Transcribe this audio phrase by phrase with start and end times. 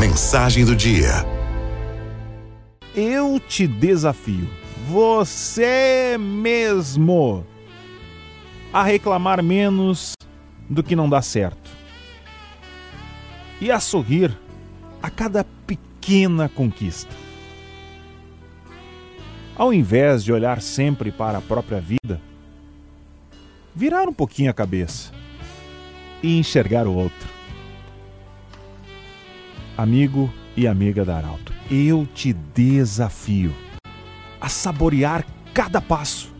[0.00, 1.26] Mensagem do dia.
[2.96, 4.48] Eu te desafio,
[4.88, 7.44] você mesmo,
[8.72, 10.14] a reclamar menos
[10.70, 11.70] do que não dá certo
[13.60, 14.34] e a sorrir
[15.02, 17.14] a cada pequena conquista.
[19.54, 22.18] Ao invés de olhar sempre para a própria vida,
[23.74, 25.12] virar um pouquinho a cabeça
[26.22, 27.29] e enxergar o outro.
[29.80, 33.56] Amigo e amiga da Arauto, eu te desafio
[34.38, 36.30] a saborear cada passo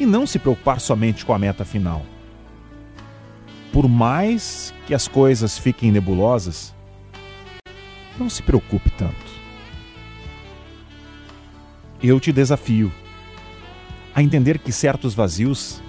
[0.00, 2.04] e não se preocupar somente com a meta final.
[3.72, 6.74] Por mais que as coisas fiquem nebulosas,
[8.18, 9.30] não se preocupe tanto.
[12.02, 12.92] Eu te desafio
[14.12, 15.80] a entender que certos vazios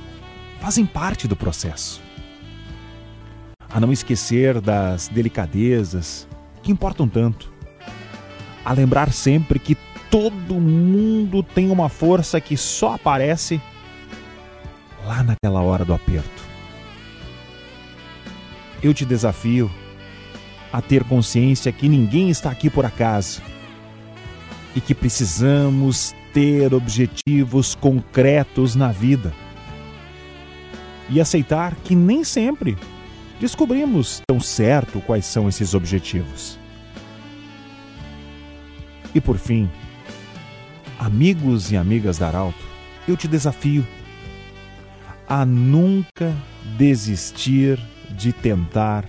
[0.62, 2.09] fazem parte do processo.
[3.70, 6.28] A não esquecer das delicadezas
[6.64, 7.52] que importam tanto.
[8.66, 9.78] A lembrar sempre que
[10.10, 13.62] todo mundo tem uma força que só aparece
[15.06, 16.44] lá naquela hora do aperto.
[18.82, 19.70] Eu te desafio
[20.72, 23.42] a ter consciência que ninguém está aqui por acaso
[24.76, 29.34] e que precisamos ter objetivos concretos na vida
[31.10, 32.78] e aceitar que nem sempre
[33.40, 36.58] descobrimos tão certo quais são esses objetivos.
[39.14, 39.70] E por fim,
[41.00, 42.64] amigos e amigas da Arauto,
[43.08, 43.86] eu te desafio
[45.28, 46.36] a nunca
[46.78, 47.80] desistir
[48.12, 49.06] de tentar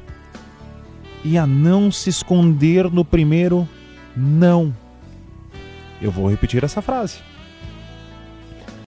[1.25, 3.69] e a não se esconder no primeiro
[4.17, 4.75] não.
[6.01, 7.19] Eu vou repetir essa frase.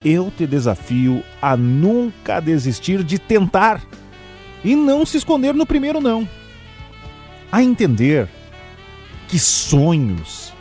[0.03, 3.81] Eu te desafio a nunca desistir de tentar
[4.64, 6.28] e não se esconder no primeiro não.
[7.52, 8.28] A entender
[9.28, 10.53] que sonhos,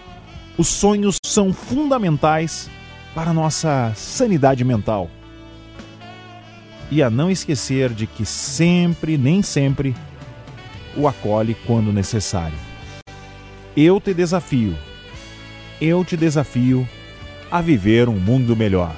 [0.57, 2.71] os sonhos são fundamentais
[3.15, 5.11] para a nossa sanidade mental.
[6.91, 9.95] E a não esquecer de que sempre, nem sempre,
[10.97, 12.59] o acolhe quando necessário.
[13.77, 14.77] Eu te desafio,
[15.81, 16.89] eu te desafio
[17.51, 18.95] a viver um mundo melhor.